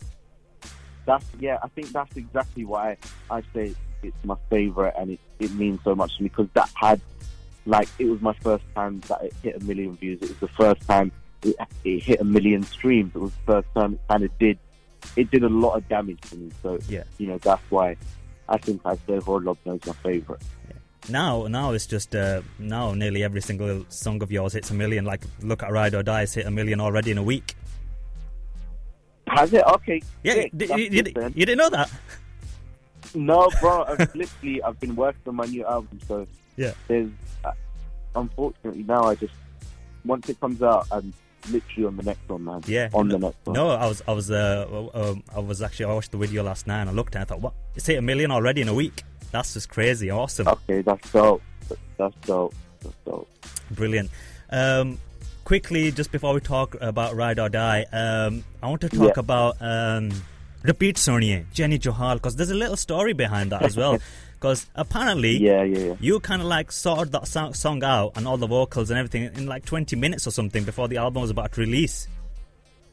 That's 1.07 1.25
yeah. 1.41 1.59
I 1.63 1.69
think 1.69 1.89
that's 1.89 2.17
exactly 2.17 2.65
why 2.65 2.97
I 3.31 3.43
say 3.55 3.75
it's 4.03 4.17
my 4.25 4.37
favorite, 4.51 4.95
and 4.99 5.11
it 5.13 5.21
it 5.41 5.53
means 5.53 5.81
so 5.85 5.95
much 5.95 6.17
to 6.17 6.23
me 6.23 6.29
because 6.29 6.49
that 6.55 6.71
had 6.75 7.01
like 7.67 7.89
it 7.99 8.05
was 8.07 8.21
my 8.21 8.35
first 8.35 8.65
time 8.75 9.01
that 9.09 9.23
it 9.25 9.35
hit 9.43 9.57
a 9.61 9.65
million 9.65 9.97
views. 9.97 10.21
It 10.23 10.29
was 10.29 10.39
the 10.39 10.49
first 10.49 10.83
time 10.83 11.11
it, 11.45 11.57
it 11.85 12.03
hit 12.03 12.21
a 12.21 12.25
million 12.25 12.63
streams. 12.63 13.13
It 13.15 13.19
was 13.21 13.33
the 13.33 13.53
first 13.53 13.69
time 13.75 13.95
it 13.95 14.01
kind 14.09 14.25
of 14.25 14.39
did 14.39 14.59
it 15.17 15.31
did 15.31 15.45
a 15.45 15.49
lot 15.49 15.75
of 15.77 15.89
damage 15.89 16.21
to 16.31 16.37
me. 16.37 16.51
So 16.63 16.79
Yeah. 16.89 17.03
you 17.19 17.27
know 17.27 17.39
that's 17.39 17.63
why 17.71 17.97
I 18.49 18.59
think 18.59 18.81
I 18.85 18.95
say 18.97 19.19
Horlopta 19.19 19.77
is 19.81 19.87
my 19.87 19.93
favorite. 20.03 20.43
Now, 21.11 21.47
now 21.49 21.73
it's 21.73 21.87
just 21.87 22.17
uh, 22.17 22.41
now 22.59 22.95
nearly 22.95 23.23
every 23.23 23.43
single 23.43 23.85
song 23.91 24.23
of 24.23 24.33
yours 24.33 24.55
hits 24.55 24.71
a 24.71 24.75
million. 24.75 25.05
Like 25.05 25.23
look 25.43 25.63
at 25.63 25.71
Ride 25.71 25.95
or 25.95 26.03
Die, 26.03 26.21
has 26.21 26.33
hit 26.35 26.47
a 26.47 26.51
million 26.51 26.81
already 26.81 27.11
in 27.11 27.19
a 27.19 27.23
week. 27.23 27.55
Has 29.29 29.53
it? 29.53 29.63
Okay. 29.65 30.01
Yeah, 30.23 30.35
sick. 30.35 30.53
d- 30.57 30.67
you, 30.67 30.77
you, 30.77 31.03
you 31.35 31.47
didn't 31.47 31.59
know 31.59 31.71
that? 31.71 31.91
No, 33.15 33.51
bro. 33.61 33.85
I've 33.85 34.15
literally 34.15 34.63
I've 34.63 34.79
been 34.81 34.97
working 34.97 35.21
on 35.27 35.37
my 35.37 35.45
new 35.47 35.65
album, 35.67 35.99
so 36.09 36.27
Yeah. 36.57 36.73
There's 36.89 37.11
uh, 37.45 37.53
unfortunately 38.17 38.85
now 38.85 39.05
I 39.05 39.15
just 39.15 39.35
once 40.05 40.29
it 40.29 40.39
comes 40.41 40.63
out, 40.63 40.87
I'm 40.91 41.13
literally 41.51 41.87
on 41.87 41.97
the 41.97 42.03
next 42.03 42.29
one, 42.29 42.45
man. 42.45 42.63
Yeah. 42.67 42.89
on 42.93 43.09
no, 43.09 43.15
the 43.19 43.27
next 43.27 43.39
one. 43.45 43.55
No, 43.55 43.71
I 43.71 43.87
was, 43.87 44.03
I 44.09 44.13
was, 44.13 44.31
uh, 44.31 44.89
um, 44.95 45.23
I 45.35 45.41
was 45.41 45.63
actually, 45.63 45.87
I 45.87 45.95
watched 45.95 46.13
the 46.13 46.19
video 46.19 46.43
last 46.43 46.67
night 46.67 46.81
and 46.83 46.91
I 46.91 46.93
looked 46.93 47.15
and 47.15 47.23
I 47.23 47.25
thought, 47.25 47.41
what? 47.41 47.55
It's 47.75 47.87
hit 47.87 47.99
a 47.99 48.03
million 48.03 48.31
already 48.31 48.61
in 48.61 48.69
a 48.69 48.75
week. 48.75 49.03
That's 49.31 49.55
just 49.55 49.69
crazy, 49.69 50.11
awesome, 50.11 50.47
Okay, 50.49 50.83
that's 50.83 51.11
dope. 51.13 51.43
That's 51.99 52.15
dope. 52.27 52.55
That's 52.81 52.95
dope. 53.05 53.29
brilliant. 53.73 54.11
Um, 54.51 54.99
quickly, 55.45 55.91
just 55.91 56.13
before 56.13 56.35
we 56.35 56.41
talk 56.41 56.77
about 56.81 57.17
Ride 57.17 57.39
or 57.39 57.49
Die, 57.49 57.85
um, 57.93 58.45
I 58.63 58.69
want 58.69 58.81
to 58.83 58.89
talk 58.89 59.17
Yeah. 59.17 59.21
about 59.21 59.57
um, 59.61 60.11
Repeat 60.63 60.97
Sonier, 60.97 61.45
Jenny 61.53 61.79
Johal, 61.79 62.15
because 62.15 62.37
there's 62.37 62.51
a 62.51 62.55
little 62.55 62.77
story 62.77 63.13
behind 63.13 63.53
that 63.53 63.63
as 63.63 63.77
well. 63.77 63.99
Because 64.35 64.67
apparently, 64.75 65.39
Yeah, 65.39 65.63
yeah, 65.63 65.95
you 66.01 66.21
kind 66.21 66.43
of 66.43 66.49
like 66.49 66.71
sorted 66.71 67.13
that 67.13 67.27
song 67.27 67.85
out 67.85 68.13
and 68.17 68.29
all 68.29 68.37
the 68.37 68.47
vocals 68.47 68.91
and 68.91 68.99
everything 68.99 69.25
in 69.25 69.47
like 69.47 69.65
20 69.65 69.97
minutes 69.97 70.27
or 70.27 70.31
something 70.31 70.65
before 70.65 70.89
the 70.89 70.99
album 70.99 71.23
was 71.23 71.31
about 71.31 71.53
to 71.53 71.61
release. 71.61 72.09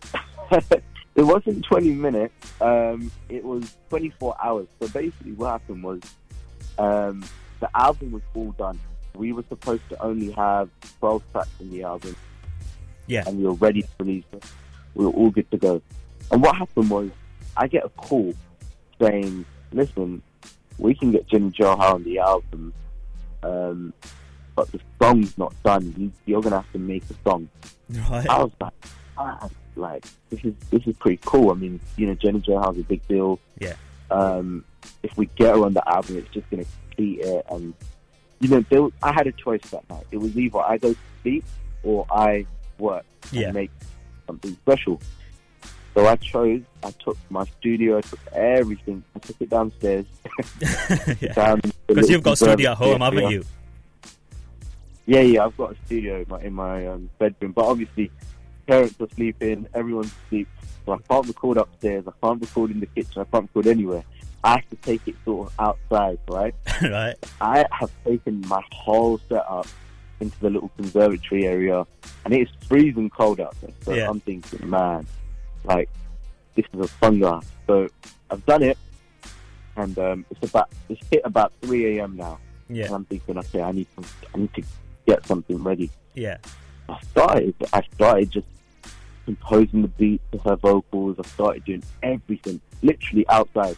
it 0.51 1.23
wasn't 1.23 1.63
20 1.65 1.91
minutes. 1.91 2.33
Um, 2.61 3.11
it 3.29 3.43
was 3.43 3.75
24 3.89 4.35
hours. 4.43 4.67
So 4.79 4.87
basically, 4.89 5.33
what 5.33 5.51
happened 5.51 5.83
was 5.83 6.01
um, 6.77 7.25
the 7.59 7.69
album 7.75 8.11
was 8.11 8.21
all 8.33 8.51
done. 8.53 8.79
We 9.15 9.33
were 9.33 9.43
supposed 9.49 9.87
to 9.89 10.01
only 10.01 10.31
have 10.31 10.69
12 10.99 11.23
tracks 11.31 11.49
in 11.59 11.69
the 11.71 11.83
album. 11.83 12.15
Yeah. 13.07 13.23
and 13.27 13.37
we 13.37 13.43
were 13.45 13.53
ready 13.53 13.81
to 13.81 13.87
release 13.99 14.23
it. 14.31 14.45
We 14.95 15.05
were 15.05 15.11
all 15.11 15.31
good 15.31 15.49
to 15.51 15.57
go. 15.57 15.81
And 16.31 16.41
what 16.41 16.55
happened 16.55 16.89
was, 16.89 17.09
I 17.57 17.67
get 17.67 17.83
a 17.83 17.89
call 17.89 18.33
saying, 19.01 19.45
"Listen, 19.73 20.21
we 20.81 20.93
can 20.95 21.11
get 21.11 21.27
Jenny 21.27 21.51
Johal 21.51 21.79
on 21.79 22.03
the 22.03 22.19
album. 22.19 22.73
Um, 23.43 23.93
but 24.55 24.69
the 24.71 24.79
song's 25.01 25.37
not 25.37 25.53
done. 25.63 25.93
You, 25.97 26.11
you're 26.25 26.41
gonna 26.41 26.57
have 26.57 26.71
to 26.73 26.79
make 26.79 27.03
a 27.09 27.13
song." 27.29 27.47
Right. 27.89 28.27
I 28.27 28.43
was 28.43 28.51
like, 28.59 28.73
ah, 29.17 29.49
like 29.75 30.05
this 30.29 30.43
is 30.43 30.53
this 30.69 30.85
is 30.85 30.95
pretty 30.97 31.19
cool. 31.25 31.51
I 31.51 31.53
mean, 31.55 31.79
you 31.95 32.07
know, 32.07 32.13
Jenny 32.15 32.41
Johal's 32.41 32.77
is 32.77 32.83
a 32.83 32.87
big 32.87 33.07
deal. 33.07 33.39
Yeah. 33.59 33.75
Um, 34.09 34.65
if 35.03 35.15
we 35.17 35.27
get 35.37 35.55
her 35.55 35.63
on 35.63 35.73
the 35.73 35.87
album, 35.89 36.17
it's 36.17 36.29
just 36.29 36.49
gonna 36.49 36.65
complete 36.89 37.19
it. 37.21 37.45
And 37.49 37.73
you 38.41 38.49
know, 38.49 38.65
there 38.69 38.87
I 39.01 39.13
had 39.13 39.27
a 39.27 39.31
choice 39.31 39.61
that 39.71 39.89
night. 39.89 40.05
It 40.11 40.17
was 40.17 40.37
either 40.37 40.59
I 40.59 40.77
go 40.77 40.93
to 40.93 40.99
sleep 41.21 41.45
or 41.83 42.05
I 42.11 42.45
work 42.77 43.05
Yeah. 43.31 43.45
and 43.45 43.53
make 43.55 43.71
something 44.27 44.53
special. 44.63 44.99
So 45.93 46.07
I 46.07 46.15
chose. 46.17 46.61
I 46.83 46.91
took 46.91 47.17
my 47.29 47.45
studio. 47.59 47.97
I 47.97 48.01
took 48.01 48.19
everything. 48.33 49.03
I 49.15 49.19
took 49.19 49.35
it 49.39 49.49
downstairs. 49.49 50.05
yeah. 51.19 51.55
Because 51.55 51.69
little 51.89 52.11
you've 52.11 52.23
got 52.23 52.37
studio 52.37 52.71
at 52.71 52.77
home, 52.77 53.01
haven't 53.01 53.31
you? 53.31 53.43
Yeah, 55.05 55.21
yeah, 55.21 55.45
I've 55.45 55.57
got 55.57 55.73
a 55.73 55.75
studio 55.85 56.21
in 56.21 56.25
my, 56.29 56.41
in 56.41 56.53
my 56.53 56.87
um, 56.87 57.09
bedroom, 57.19 57.51
but 57.51 57.65
obviously 57.65 58.11
parents 58.67 58.95
are 59.01 59.09
sleeping, 59.15 59.67
everyone's 59.73 60.13
asleep, 60.25 60.47
so 60.85 60.93
I 60.93 60.97
can't 60.99 61.27
record 61.27 61.57
upstairs, 61.57 62.05
I 62.07 62.11
can't 62.25 62.39
record 62.39 62.71
in 62.71 62.79
the 62.79 62.85
kitchen, 62.85 63.21
I 63.21 63.25
can't 63.25 63.49
record 63.53 63.67
anywhere. 63.67 64.03
I 64.43 64.51
have 64.51 64.69
to 64.69 64.75
take 64.77 65.07
it 65.07 65.15
sort 65.25 65.47
of 65.47 65.53
outside, 65.59 66.19
right? 66.29 66.55
right. 66.81 67.15
I 67.41 67.65
have 67.71 67.91
taken 68.05 68.41
my 68.47 68.63
whole 68.71 69.19
setup 69.27 69.67
into 70.19 70.39
the 70.39 70.49
little 70.49 70.69
conservatory 70.77 71.45
area, 71.45 71.85
and 72.23 72.33
it 72.33 72.41
is 72.41 72.49
freezing 72.67 73.09
cold 73.09 73.39
out 73.39 73.55
there. 73.61 73.71
So 73.81 73.93
Yeah. 73.93 74.09
I'm 74.09 74.19
thinking, 74.21 74.69
man, 74.69 75.05
like 75.63 75.89
this 76.55 76.65
is 76.73 76.79
a 76.81 76.87
fun 76.87 77.19
guy. 77.19 77.39
So 77.67 77.87
I've 78.29 78.45
done 78.45 78.63
it, 78.63 78.77
and 79.77 79.97
um, 79.99 80.25
it's 80.29 80.49
about 80.49 80.69
it's 80.89 81.01
hit 81.09 81.21
about 81.23 81.53
3 81.61 81.97
a.m. 81.99 82.15
now, 82.17 82.39
Yeah. 82.69 82.85
and. 82.85 82.95
I'm 82.95 83.05
thinking, 83.05 83.37
okay, 83.37 83.61
I 83.61 83.71
need 83.71 83.87
to 83.97 84.03
I 84.33 84.37
need 84.37 84.53
to 84.55 84.63
get 85.07 85.25
something 85.25 85.61
ready. 85.63 85.89
Yeah. 86.13 86.37
I 86.89 86.99
started. 87.11 87.55
I 87.73 87.81
started 87.93 88.31
just 88.31 88.47
composing 89.25 89.81
the 89.83 89.87
beat 89.87 90.21
to 90.31 90.37
her 90.39 90.55
vocals. 90.55 91.17
I 91.23 91.27
started 91.27 91.63
doing 91.65 91.83
everything, 92.03 92.59
literally 92.81 93.25
outside. 93.29 93.77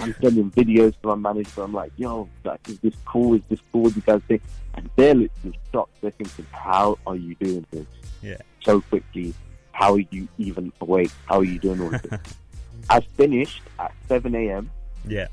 I'm 0.00 0.14
sending 0.22 0.50
videos 0.52 0.94
to 1.02 1.08
my 1.08 1.14
manager. 1.16 1.62
I'm 1.62 1.74
like, 1.74 1.92
yo, 1.96 2.28
like, 2.44 2.66
is 2.68 2.78
this 2.78 2.94
cool? 3.04 3.34
Is 3.34 3.42
this 3.50 3.60
cool? 3.70 3.82
What 3.82 3.96
you 3.96 4.02
guys 4.02 4.22
think? 4.28 4.40
And 4.74 4.88
they're 4.96 5.14
literally 5.14 5.58
shocked. 5.70 5.94
They're 6.00 6.10
thinking, 6.12 6.46
how 6.52 6.98
are 7.06 7.16
you 7.16 7.34
doing 7.34 7.66
this 7.70 7.86
Yeah. 8.22 8.38
so 8.64 8.80
quickly? 8.80 9.34
How 9.72 9.94
are 9.94 10.04
you 10.10 10.28
even 10.38 10.72
awake? 10.80 11.10
How 11.26 11.38
are 11.40 11.44
you 11.44 11.58
doing 11.58 11.80
all 11.80 11.90
this? 11.90 12.02
I 12.90 13.00
finished 13.00 13.62
at 13.78 13.92
7 14.08 14.34
a.m 14.34 14.70
Yeah. 15.06 15.26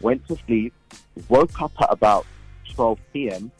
went 0.00 0.26
to 0.28 0.36
sleep, 0.46 0.72
woke 1.28 1.60
up 1.60 1.72
at 1.80 1.88
about 1.90 2.26
12 2.74 2.98
p.m., 3.12 3.50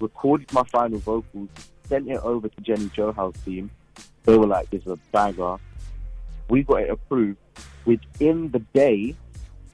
recorded 0.00 0.52
my 0.52 0.62
final 0.64 0.98
vocals, 0.98 1.48
sent 1.88 2.08
it 2.08 2.18
over 2.18 2.48
to 2.48 2.60
Jenny 2.60 2.88
Johal's 2.90 3.36
team. 3.44 3.70
They 4.24 4.36
were 4.36 4.46
like, 4.46 4.68
this 4.70 4.82
is 4.82 4.88
a 4.88 4.98
banger. 5.12 5.56
We 6.50 6.62
got 6.64 6.82
it 6.82 6.90
approved. 6.90 7.38
Within 7.86 8.50
the 8.50 8.58
day, 8.74 9.14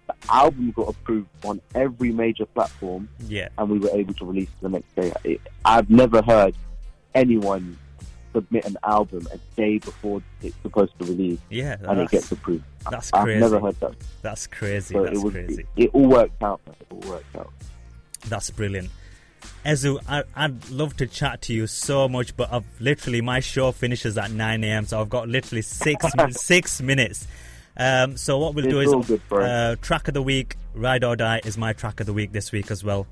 the 0.07 0.15
album 0.29 0.71
got 0.73 0.89
approved 0.91 1.29
on 1.45 1.61
every 1.75 2.12
major 2.12 2.47
platform, 2.47 3.09
Yeah. 3.27 3.49
and 3.59 3.69
we 3.71 3.79
were 3.79 3.91
able 3.93 4.15
to 4.15 4.25
release 4.27 4.51
the 4.61 4.69
next 4.69 4.95
day. 4.95 5.39
I've 5.65 5.89
never 5.91 6.23
heard 6.23 6.55
anyone 7.15 7.79
submit 8.33 8.65
an 8.65 8.77
album 8.85 9.27
a 9.33 9.39
day 9.57 9.79
before 9.79 10.23
it's 10.43 10.57
supposed 10.62 10.93
to 10.99 11.05
release, 11.07 11.39
Yeah. 11.51 11.77
and 11.83 12.01
it 12.01 12.11
gets 12.11 12.31
approved. 12.33 12.65
that's 12.91 13.11
I've 13.12 13.25
crazy. 13.25 13.41
never 13.41 13.61
heard 13.61 13.79
that. 13.81 13.95
that's 14.23 14.47
crazy. 14.47 14.95
So 14.95 15.05
That's 15.05 15.19
it 15.19 15.23
was, 15.23 15.33
crazy. 15.35 15.67
It, 15.77 15.85
it 15.85 15.91
all 15.93 16.07
worked 16.09 16.43
out. 16.43 16.61
Man. 16.67 16.77
It 16.81 16.87
all 16.91 17.11
worked 17.11 17.37
out. 17.37 17.53
That's 18.29 18.51
brilliant. 18.51 18.91
Ezu, 19.65 20.01
I, 20.09 20.25
I'd 20.35 20.71
love 20.71 20.97
to 20.99 21.07
chat 21.07 21.43
to 21.43 21.53
you 21.55 21.67
so 21.67 22.09
much, 22.09 22.37
but 22.37 22.53
I've 22.53 22.65
literally 22.81 23.21
my 23.21 23.41
show 23.41 23.71
finishes 23.73 24.17
at 24.19 24.31
9 24.31 24.65
a.m. 24.65 24.87
So 24.87 25.01
I've 25.01 25.11
got 25.11 25.29
literally 25.29 25.62
six 25.62 26.05
six 26.31 26.81
minutes. 26.83 27.27
Um, 27.77 28.17
so 28.17 28.39
what 28.39 28.55
we'll 28.55 28.67
It's 28.67 28.73
do 29.07 29.15
is 29.15 29.21
uh, 29.33 29.77
track 29.81 30.09
of 30.09 30.15
the 30.15 30.23
week. 30.23 30.57
Ride 30.75 31.05
or 31.05 31.17
die 31.17 31.41
is 31.45 31.57
my 31.59 31.73
track 31.73 32.01
of 32.01 32.07
the 32.07 32.12
week 32.12 32.33
this 32.33 32.51
week 32.53 32.71
as 32.71 32.83
well. 32.85 33.07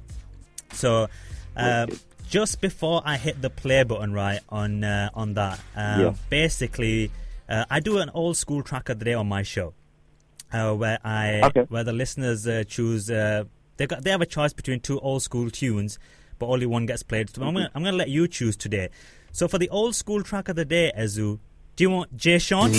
So 0.72 1.08
uh. 1.56 1.86
Just 2.30 2.60
before 2.60 3.02
I 3.04 3.16
hit 3.16 3.42
the 3.42 3.50
play 3.50 3.82
button, 3.82 4.12
right 4.12 4.40
on 4.48 4.84
uh, 4.84 5.10
on 5.14 5.34
that, 5.34 5.58
um, 5.76 6.00
Yeah. 6.00 6.14
basically, 6.30 7.10
uh, 7.48 7.64
I 7.68 7.80
do 7.80 7.98
an 7.98 8.10
old 8.14 8.36
school 8.36 8.62
track 8.62 8.88
of 8.88 8.98
the 9.00 9.04
day 9.04 9.14
on 9.14 9.28
my 9.28 9.42
show 9.42 9.74
uh, 10.52 10.72
where 10.74 10.98
I 11.04 11.42
Okay. 11.48 11.64
where 11.68 11.84
the 11.84 11.92
listeners 11.92 12.46
uh, 12.46 12.62
choose. 12.66 13.10
Uh, 13.10 13.44
they 13.76 13.86
got 13.86 14.04
they 14.04 14.10
have 14.10 14.20
a 14.22 14.26
choice 14.26 14.52
between 14.52 14.80
two 14.80 14.98
old 15.00 15.22
school 15.22 15.50
tunes, 15.50 15.98
but 16.38 16.46
only 16.46 16.66
one 16.66 16.86
gets 16.86 17.02
played. 17.02 17.30
So 17.30 17.42
I'm 17.42 17.52
gonna 17.54 17.70
I'm 17.74 17.82
gonna 17.82 17.96
let 17.96 18.08
you 18.10 18.28
choose 18.28 18.56
today. 18.56 18.88
So 19.32 19.48
for 19.48 19.58
the 19.58 19.68
old 19.70 19.94
school 19.94 20.22
track 20.22 20.48
of 20.48 20.56
the 20.56 20.64
day, 20.64 20.92
Ezu, 20.96 21.38
do 21.76 21.84
you 21.84 21.90
want 21.90 22.16
Jay 22.16 22.38
Sean? 22.38 22.70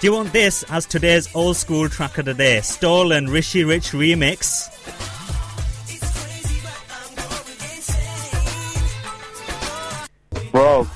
Do 0.00 0.06
you 0.06 0.12
want 0.14 0.32
this 0.32 0.62
as 0.70 0.86
today's 0.86 1.28
old 1.34 1.56
school 1.58 1.86
track 1.90 2.16
of 2.16 2.24
the 2.24 2.32
day? 2.32 2.62
Stolen 2.62 3.26
Rishi 3.26 3.64
Rich 3.64 3.90
remix. 3.90 4.69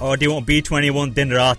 Or 0.04 0.18
do 0.18 0.26
you 0.26 0.32
want 0.34 0.46
B21 0.46 1.14
Din 1.14 1.30
Raat? 1.30 1.56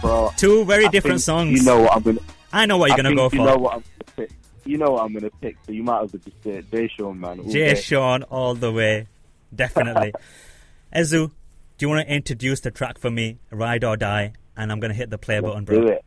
bro. 0.00 0.30
Two 0.36 0.64
very 0.64 0.86
I 0.86 0.90
different 0.90 1.20
songs. 1.20 1.56
You 1.56 1.64
know 1.64 1.82
what 1.82 1.96
I'm 1.96 2.02
gonna. 2.02 2.20
I 2.52 2.66
know 2.66 2.76
what 2.78 2.88
you're 2.88 2.94
I 2.98 3.02
gonna 3.02 3.14
go 3.14 3.24
you 3.24 3.30
for. 3.30 3.36
know 3.36 3.56
what 3.56 3.74
I'm 3.76 3.82
gonna 3.82 4.12
pick. 4.16 4.30
You 4.64 4.76
know 4.78 4.90
what 4.90 5.04
I'm 5.04 5.12
gonna 5.12 5.30
pick. 5.40 5.56
So 5.64 5.70
you 5.70 5.84
might 5.84 6.02
as 6.02 6.12
well 6.12 6.22
just 6.24 6.42
say 6.42 6.50
it. 6.58 6.70
Jay 6.72 6.88
Sean, 6.88 7.20
man. 7.20 7.38
all 7.38 7.46
Jay 7.46 7.74
day. 7.74 7.80
Sean 7.80 8.24
all 8.24 8.54
the 8.56 8.72
way. 8.72 9.06
Definitely. 9.54 10.12
Ezu, 10.92 11.30
do 11.78 11.86
you 11.86 11.88
want 11.88 12.04
to 12.08 12.12
introduce 12.12 12.58
the 12.60 12.72
track 12.72 12.98
for 12.98 13.12
me? 13.12 13.38
Ride 13.52 13.84
or 13.84 13.96
die. 13.96 14.32
And 14.56 14.72
I'm 14.72 14.80
going 14.80 14.90
to 14.90 14.96
hit 14.96 15.10
the 15.10 15.18
play 15.18 15.38
button, 15.38 15.66
Let's 15.66 15.66
bro. 15.66 15.80
do 15.82 15.86
it. 15.88 16.04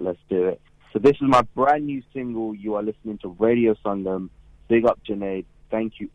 Let's 0.00 0.18
do 0.30 0.44
it. 0.46 0.60
So 0.92 0.98
this 0.98 1.12
is 1.12 1.22
my 1.22 1.42
brand 1.54 1.86
new 1.86 2.02
single. 2.12 2.54
You 2.56 2.74
are 2.76 2.82
listening 2.82 3.18
to 3.18 3.28
Radio 3.38 3.74
Sangam. 3.84 4.30
Big 4.68 4.84
up, 4.86 4.98
Junaid. 5.06 5.44
Thank 5.70 6.00
you 6.00 6.08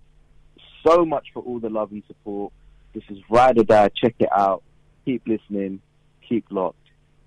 so 0.85 1.05
much 1.05 1.27
for 1.33 1.41
all 1.43 1.59
the 1.59 1.69
love 1.69 1.91
and 1.91 2.03
support. 2.07 2.51
This 2.93 3.03
is 3.09 3.17
Ride 3.29 3.57
or 3.57 3.63
Die. 3.63 3.89
Check 3.95 4.15
it 4.19 4.29
out. 4.31 4.63
Keep 5.05 5.27
listening. 5.27 5.81
Keep 6.27 6.45
locked. 6.51 6.77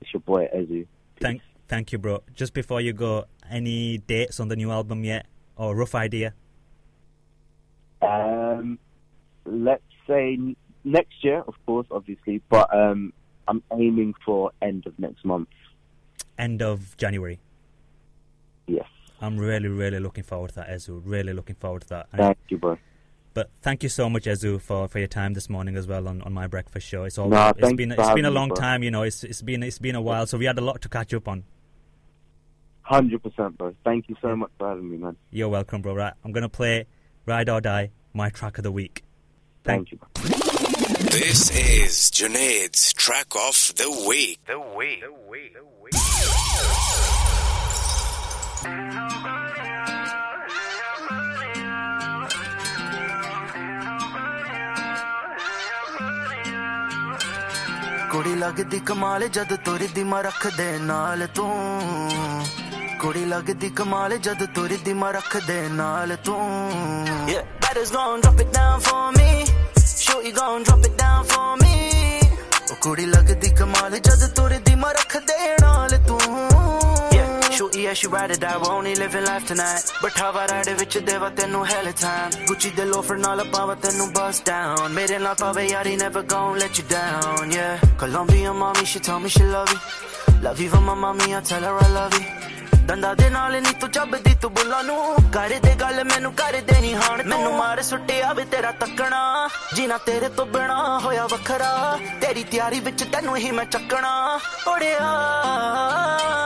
It's 0.01 0.13
your 0.13 0.21
boy 0.21 0.49
Ezu. 0.55 0.87
Thank, 1.21 1.43
thank 1.69 1.93
you, 1.93 1.99
bro. 1.99 2.23
Just 2.35 2.55
before 2.55 2.81
you 2.81 2.93
go, 2.93 3.25
any 3.51 3.99
dates 3.99 4.39
on 4.41 4.49
the 4.49 4.57
new 4.57 4.71
album 4.71 5.05
yet? 5.05 5.27
Or 5.57 5.75
rough 5.75 5.95
idea? 5.95 6.35
Um, 8.03 8.79
let's 9.45 9.83
say 10.07 10.39
next 10.85 11.25
year, 11.25 11.43
of 11.49 11.55
course, 11.65 11.87
obviously, 11.91 12.43
but 12.51 12.73
um, 12.75 13.13
I'm 13.49 13.63
aiming 13.73 14.15
for 14.25 14.53
end 14.61 14.87
of 14.87 14.99
next 14.99 15.25
month. 15.25 15.49
End 16.39 16.61
of 16.61 16.97
January. 16.99 17.41
Yes. 18.67 18.87
I'm 19.21 19.39
really, 19.39 19.69
really 19.69 19.99
looking 19.99 20.25
forward 20.25 20.49
to 20.51 20.57
that, 20.57 20.69
Ezu. 20.69 21.01
Really 21.05 21.33
looking 21.33 21.57
forward 21.57 21.83
to 21.83 21.89
that. 21.89 22.09
And- 22.13 22.21
Thank 22.21 22.39
you, 22.51 22.59
bro. 22.59 22.77
But 23.37 23.51
thank 23.61 23.83
you 23.83 23.91
so 23.91 24.09
much, 24.09 24.25
Ezu, 24.25 24.59
for, 24.59 24.89
for 24.89 24.99
your 24.99 25.09
time 25.09 25.35
this 25.35 25.51
morning 25.51 25.77
as 25.77 25.87
well 25.87 26.09
on, 26.09 26.23
on 26.23 26.33
my 26.33 26.47
breakfast 26.47 26.87
show. 26.87 27.05
It's 27.05 27.19
all 27.19 27.29
Nah, 27.29 27.51
it's 27.51 27.61
thanks 27.61 27.77
been 27.77 27.93
it's 27.93 27.99
been 27.99 28.07
a 28.07 28.09
having 28.09 28.25
me, 28.25 28.31
long 28.31 28.49
time, 28.49 28.83
you 28.83 28.91
know. 28.91 29.03
It's 29.03 29.23
it's 29.25 29.43
been 29.43 29.63
it's 29.63 29.79
been 29.79 29.95
a 29.95 30.01
while, 30.01 30.27
so 30.27 30.39
we 30.39 30.47
had 30.47 30.57
a 30.57 30.63
lot 30.63 30.81
to 30.81 30.89
catch 30.89 31.13
up 31.13 31.29
on. 31.29 31.45
Hundred 32.81 33.23
percent, 33.23 33.59
bro. 33.59 33.75
Thank 33.85 34.09
you 34.09 34.17
so 34.23 34.35
much 34.37 34.51
for 34.57 34.71
having 34.71 34.91
me, 34.91 34.97
man. 34.97 35.19
You're 35.31 35.51
welcome, 35.51 35.83
bro. 35.83 35.95
Right, 35.95 36.15
I'm 36.25 36.33
gonna 36.33 36.49
play 36.49 36.87
"Ride 37.27 37.51
or 37.51 37.61
Die," 37.61 37.91
my 38.15 38.31
track 38.31 38.57
of 38.57 38.65
the 38.65 38.73
week. 38.73 39.05
Thank 39.65 39.93
you. 39.93 39.99
Bro. 39.99 40.09
This 41.11 41.51
is 41.51 42.11
Junaid's 42.11 42.95
track 42.95 43.27
of 43.37 43.75
the 43.77 44.07
week. 44.09 44.41
The 44.47 44.59
week. 44.59 45.03
The 45.03 45.13
week. 45.29 45.53
The 45.53 45.63
week. 45.83 45.93
ਕੁੜੀ 58.17 58.35
ਲੱਗਦੀ 58.35 58.79
ਕਮਾਲ 58.79 59.29
ਜਦ 59.29 59.57
ਤੁਰਦੀ 59.57 60.05
ਮੈਂ 60.05 60.23
ਰੱਖਦੇ 60.23 60.79
ਨਾਲ 60.79 61.27
ਤੂੰ। 61.27 61.81
ਕੁੜੀ 63.01 63.25
ਲੱਗਦੀ 63.25 63.69
ਕਮਾਲ 63.69 64.17
ਜਦ 64.19 64.47
ਤੁਰਦੀ 64.55 64.93
ਮੈਂ 64.93 65.13
ਰੱਖਦੇ 65.13 65.69
ਨਾਲ 65.69 66.17
ਤੂੰ। 66.17 66.71
Yeah, 67.29 67.43
baddest 67.43 67.93
gon' 67.97 68.23
drop 68.23 68.39
it 68.39 68.49
down 68.49 68.81
for 68.89 69.19
me. 69.19 69.51
Shorty 69.83 70.33
gon' 70.33 70.65
drop 70.65 70.87
it 70.87 70.95
down 70.95 71.29
for 71.29 71.67
me. 71.67 71.75
ਉਹ 72.71 72.77
ਕੁੜੀ 72.81 73.07
ਲੱਗਦੀ 73.07 73.55
ਕਮਾਲ 73.55 73.99
ਜਦ 73.99 74.35
ਤੁਰਦੀ 74.35 74.75
ਮੈਂ 74.75 74.95
ਰੱਖਦੇ 74.95 75.57
ਨਾਲ 75.61 75.89
ਤੂੰ। 76.09 76.56
ਇਸ਼ੂ 77.57 77.69
ਈ 77.75 77.85
Ashu 77.87 78.11
ride 78.13 78.31
it 78.31 78.45
I 78.45 78.59
won't 78.59 78.87
living 78.87 79.27
life 79.27 79.47
tonight 79.49 80.03
ਬਠਾਵਾ 80.03 80.47
ride 80.49 80.69
ਵਿੱਚ 80.69 80.97
ਦੇਵਾ 80.99 81.29
ਤੈਨੂੰ 81.29 81.65
ਹੈਲ 81.67 81.91
ਟਾਈਮ 82.01 82.45
ਗੁੱਚੀ 82.47 82.71
ਦੇ 82.71 82.85
ਲੋਫਰ 82.85 83.17
ਨਾਲ 83.17 83.43
ਪਾਵਾ 83.45 83.75
ਤੈਨੂੰ 83.75 84.13
ਬਸ 84.13 84.43
ਡਾਊਨ 84.47 84.93
ਮੇਰੇ 84.93 85.19
ਨਾਲ 85.19 85.35
ਪਾਵੇ 85.35 85.65
ਯਾਰੀ 85.65 85.97
never 85.97 86.23
gonna 86.23 86.59
let 86.59 86.79
you 86.79 86.85
down 86.91 87.53
ਯਾ 87.53 87.79
ਕੋਲੰਬੀਆ 88.01 88.53
ਮਾਮੀ 88.53 88.85
she 88.85 89.01
tell 89.01 89.19
me 89.19 89.29
she 89.29 89.43
love 89.43 89.73
you 89.73 89.79
love 90.43 90.61
you 90.61 90.71
from 90.71 90.95
ਮਾਮੀ 90.95 91.33
I 91.33 91.41
tell 91.49 91.65
her 91.65 91.83
I 91.83 91.93
love 91.93 92.15
you 92.15 92.25
ਦੰਦਾ 92.87 93.15
ਦੇ 93.15 93.31
ਨਾਲ 93.31 93.63
ਨੀ 93.63 93.73
ਤੂੰ 93.81 93.91
ਚੱਬਦੀ, 93.91 94.35
ਤੂੰ 94.43 94.53
ਬੁੱਲਾ 94.55 94.83
ਨੂੰ। 94.83 95.17
ਕਰ 95.33 95.49
ਦੇ 95.49 95.75
ਗੱਲ 95.75 96.05
ਮੈਨੂੰ 96.05 96.33
ਕਰ 96.33 96.61
ਦੇ 96.61 96.81
ਨੀ 96.81 96.95
ਹਾਣ 96.95 97.23
ਮੈਨੂੰ 97.23 97.53
ਮਾਰ 97.55 97.83
ਸੁੱਟਿਆ 97.83 98.33
ਵੇ 98.33 98.45
ਤੇਰਾ 98.45 98.71
ਤੱਕਣਾ। 98.71 99.49
ਜਿਨਾ 99.75 99.99
ਤੇਰੇ 99.99 100.29
ਤੋਂ 100.29 100.47
ਬਿਨਾ 100.47 100.99
ਹੋਇਆ 100.99 101.27
ਵੱਖਰਾ। 101.27 101.99
ਤੇਰੀ 102.21 102.45
ਤਿਆਰੀ 102.45 102.81
ਵਿੱਚ 102.81 103.05
ਤੈਨੂੰ 103.05 103.37
ਹੀ 103.37 103.51
ਮੈਂ 103.51 103.65
ਚੱਕਣਾ। 103.65 104.41
ਓੜਿਆ। 104.69 106.46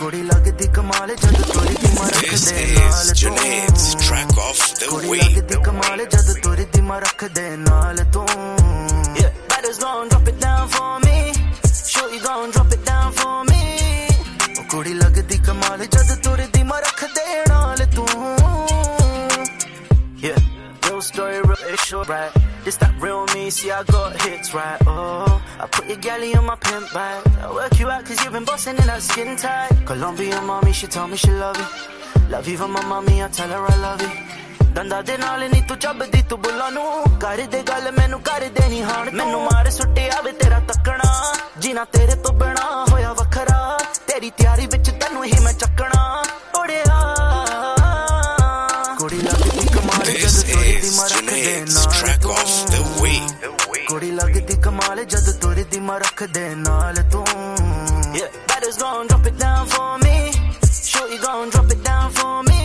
ਕੁੜੀ 0.00 0.22
ਲੱਗਦੀ 0.22 0.66
ਕਮਾਲ 0.74 1.14
ਜਦ 1.16 1.42
ਤੋਰੀ 1.52 1.74
ਦੀ 1.82 1.88
ਮਾਰ 1.98 2.10
This 2.10 2.22
ਰੱਖਦੇ 2.24 2.64
is 2.64 2.78
ਨਾਲ 2.78 3.12
Junaid's 3.22 3.84
ਤੂੰ 3.92 4.00
track 4.06 4.32
off 4.44 4.60
the 4.80 4.88
ਕੁੜੀ 4.90 5.08
week. 5.10 5.24
ਲੱਗਦੀ 5.24 5.62
ਕਮਾਲ 5.64 6.04
ਜਦ 6.04 6.32
ਤੋਰੀ 6.42 6.64
ਦੀ 6.74 6.80
ਮਾਰ 6.90 7.02
ਰੱਖਦੇ 7.02 7.48
ਨਾਲ 7.56 8.04
ਤੂੰ 8.12 8.26
Yeah, 9.20 9.30
batters 9.52 9.78
gon' 9.84 10.10
drop 10.12 10.28
it 10.32 10.38
down 10.44 10.68
for 10.76 10.90
me 11.06 11.16
Shorty 11.92 12.20
gon' 12.26 12.52
drop 12.56 12.74
it 12.78 12.84
down 12.90 13.10
for 13.20 13.36
me 13.50 13.62
ਉਹ 14.58 14.64
ਕੁੜੀ 14.70 14.94
ਲੱਗਦੀ 14.94 15.38
ਕਮਾਲ 15.48 15.84
ਜਦ 15.86 16.14
ਤੁਰਦੀ 16.22 16.62
ਮੈਂ 16.72 16.80
ਰੱਖ 16.86 17.04
ਦੇ 17.16 17.44
ਨਾਲ 17.48 17.84
ਤੂੰ 17.96 18.06
Yeah, 20.22 20.38
real 20.86 21.00
story, 21.10 21.36
real 21.50 21.62
issue, 21.74 22.00
right? 22.08 22.34
This 22.64 22.76
that 22.80 22.92
real 23.04 23.13
me, 23.13 23.13
see 23.54 23.70
I 23.70 23.82
got 23.84 24.20
hits, 24.22 24.54
right? 24.54 24.80
Oh, 24.86 25.42
I 25.60 25.66
put 25.66 25.86
your 25.86 25.96
galley 25.98 26.34
on 26.34 26.46
my 26.46 26.56
pimp 26.56 26.92
bag. 26.92 27.26
I 27.42 27.52
work 27.52 27.78
you 27.78 27.88
out 27.88 28.04
cause 28.04 28.22
you've 28.24 28.32
been 28.32 28.44
busting 28.44 28.76
in 28.76 28.86
that 28.86 29.02
skin 29.02 29.36
tight. 29.36 29.70
Colombian 29.86 30.44
mommy, 30.46 30.72
she 30.72 30.86
told 30.86 31.10
me 31.10 31.16
she 31.16 31.30
love 31.30 31.56
you. 31.56 31.66
Love 32.30 32.48
even 32.48 32.70
my 32.70 32.84
mommy, 32.84 33.22
I 33.22 33.28
tell 33.28 33.48
her 33.48 33.64
I 33.72 33.76
love 33.76 34.02
you. 34.02 34.10
ਦੰਦਾ 34.74 35.00
ਦੇ 35.02 35.16
ਨਾਲ 35.18 35.40
ਨਹੀਂ 35.50 35.62
ਤੂੰ 35.68 35.76
ਚੱਬਦੀ 35.82 36.20
ਤੂੰ 36.30 36.40
ਬੁੱਲਾ 36.42 36.68
ਨੂੰ 36.70 37.18
ਕਰ 37.20 37.40
ਦੇ 37.52 37.62
ਗੱਲ 37.68 37.90
ਮੈਨੂੰ 37.92 38.20
ਕਰ 38.28 38.40
ਦੇ 38.56 38.68
ਨਹੀਂ 38.68 38.82
ਹਾਣ 38.84 39.10
ਮੈਨੂੰ 39.10 39.40
ਮਾਰ 39.44 39.70
ਸੁੱਟਿਆ 39.70 40.20
ਵੇ 40.24 40.32
ਤੇਰਾ 40.40 40.60
ਤੱਕਣਾ 40.68 41.10
ਜੀਣਾ 41.58 41.84
ਤੇਰੇ 41.92 42.14
ਤੋਂ 42.24 42.32
ਬਿਨਾ 42.32 42.53
ਤੁਰਦੀ 55.94 55.94
ਮੈਂ 55.94 55.98
ਰੱਖ 56.00 56.22
ਦੇ 56.34 56.54
ਨਾਲ 56.56 56.96
ਤੂੰ 57.12 57.24
Yeah, 58.14 58.30
batters 58.50 58.78
gon' 58.80 59.10
drop 59.10 59.26
it 59.30 59.36
down 59.42 59.68
for 59.72 59.90
me 60.04 60.14
Shorty 60.92 61.18
gon' 61.24 61.52
drop 61.54 61.74
it 61.74 61.84
down 61.88 62.08
for 62.16 62.32
me 62.48 62.62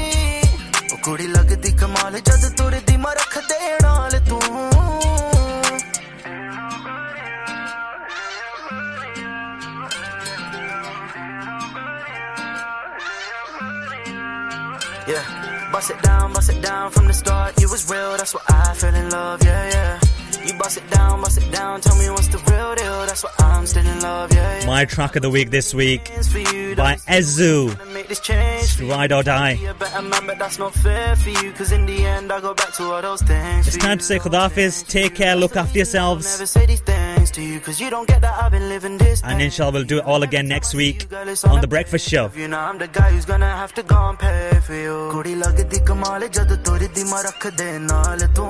ਉਹ 0.94 0.98
ਕੁੜੀ 1.06 1.28
ਲੱਗਦੀ 1.28 1.72
ਕਮਾਲ 1.82 2.20
ਜਦ 2.20 2.48
ਤੁਰਦੀ 2.58 2.98
ਮੈਂ 3.04 3.14
ਰੱਖ 3.16 3.38
ਦੇ 3.50 3.78
ਨਾਲ 3.84 4.20
ਤੂੰ 4.30 4.42
Yeah, 15.14 15.26
bust 15.72 15.92
it 15.94 16.00
down, 16.04 16.34
bust 16.34 16.50
it 16.56 16.60
down 16.64 16.92
from 16.96 17.14
the 17.14 17.18
start. 17.22 17.62
You 17.64 17.70
was 17.76 17.88
real, 17.94 18.12
that's 18.20 18.36
why 18.38 18.44
I 18.58 18.74
fell 18.84 19.02
in 19.04 19.10
love. 19.18 19.50
Yeah, 19.50 19.64
yeah. 19.76 20.09
You 20.48 20.54
bust 20.62 20.78
it 20.78 20.88
down, 20.92 21.22
bust 21.22 21.38
it 21.42 21.52
down. 21.52 21.82
Tell 21.82 21.96
me 21.98 22.10
what's 22.10 22.28
the 22.28 22.38
real 22.52 22.76
deal. 22.76 23.06
That's 23.08 23.24
why 23.24 23.32
I'm 23.40 23.66
still 23.66 23.86
in 23.94 24.00
love. 24.02 24.32
Yeah, 24.34 24.60
yeah. 24.60 24.66
My 24.68 24.86
track 24.86 25.16
of 25.16 25.22
the 25.24 25.30
week 25.30 25.50
this 25.50 25.74
week 25.74 26.12
It's 26.16 26.28
for 26.34 26.40
you, 26.40 26.76
by 26.76 26.92
don't 26.96 27.02
Ezu. 27.18 27.54
wanna 27.70 27.92
make 27.98 28.08
this 28.14 28.20
change 28.20 28.76
for 28.76 28.84
you. 28.84 28.92
Ride 28.92 29.12
or 29.12 29.24
Die. 29.24 29.56
Be 29.56 29.66
a 29.66 29.74
better 29.74 30.02
man, 30.12 30.28
but 30.28 30.38
that's 30.44 30.60
not 30.60 30.74
fair 30.76 31.16
for 31.16 31.30
you. 31.40 31.52
Cause 31.54 31.72
in 31.72 31.86
the 31.88 31.98
end, 32.06 32.32
I 32.32 32.40
go 32.42 32.54
back 32.54 32.74
to 32.74 32.84
all 32.92 33.02
those 33.02 33.24
things. 33.32 33.68
It's 33.68 33.76
for 33.78 33.82
time 33.88 33.92
you. 33.98 33.98
to 33.98 34.04
say 34.12 34.20
Khudafiz. 34.20 34.86
Take 34.88 35.16
care, 35.16 35.36
look 35.36 35.56
after 35.56 35.72
I'll 35.72 35.78
yourselves. 35.84 36.32
never 36.34 36.46
say 36.46 36.66
these 36.68 36.82
things 36.92 37.32
to 37.32 37.42
you. 37.42 37.60
Cause 37.60 37.82
you 37.82 37.90
don't 37.90 38.08
get 38.08 38.22
that 38.22 38.44
I've 38.44 38.52
been 38.52 38.70
living 38.70 38.98
this. 39.00 39.22
And 39.24 39.32
thing. 39.38 39.46
inshallah, 39.50 39.74
we'll 39.80 39.84
do 39.96 39.98
it 39.98 40.06
all 40.06 40.22
again 40.30 40.48
next 40.48 40.76
week 40.76 41.10
Girl, 41.10 41.28
it's 41.28 41.44
on 41.44 41.58
a 41.58 41.62
The 41.62 41.68
Breakfast 41.76 42.08
Show. 42.08 42.30
You 42.36 42.48
know 42.48 42.60
I'm 42.60 42.78
the 42.78 42.88
guy 43.00 43.10
who's 43.12 43.26
gonna 43.26 43.50
have 43.64 43.74
to 43.82 43.84
go 43.84 44.00
and 44.10 44.20
pay 44.20 44.60
for 44.70 44.76
you. 44.86 44.96
ਕੁੜੀ 45.16 45.34
ਲੱਗਦੀ 45.36 45.80
ਕਮਾਲ 45.88 46.28
ਜਦ 46.38 46.56
ਤੁਰਦੀ 46.66 47.04
ਮੈਂ 47.12 47.24
ਰੱਖ 47.24 47.48
ਦੇ 47.58 47.72
ਨਾਲ 47.80 48.28
ਤੂੰ 48.36 48.50